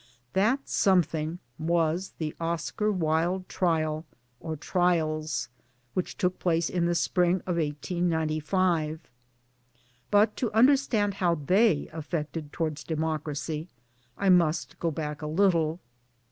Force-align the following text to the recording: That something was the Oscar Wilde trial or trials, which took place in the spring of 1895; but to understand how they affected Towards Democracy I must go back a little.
That 0.33 0.67
something 0.67 1.37
was 1.59 2.13
the 2.17 2.33
Oscar 2.39 2.91
Wilde 2.91 3.47
trial 3.47 4.03
or 4.39 4.55
trials, 4.57 5.47
which 5.93 6.17
took 6.17 6.39
place 6.39 6.71
in 6.71 6.87
the 6.87 6.95
spring 6.95 7.35
of 7.45 7.57
1895; 7.57 9.07
but 10.09 10.35
to 10.37 10.51
understand 10.53 11.13
how 11.13 11.35
they 11.35 11.87
affected 11.93 12.51
Towards 12.51 12.83
Democracy 12.83 13.67
I 14.17 14.29
must 14.29 14.79
go 14.79 14.89
back 14.89 15.21
a 15.21 15.27
little. 15.27 15.79